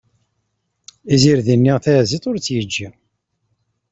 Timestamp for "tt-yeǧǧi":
2.37-2.87